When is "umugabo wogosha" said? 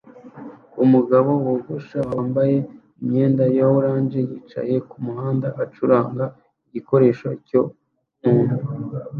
0.83-1.99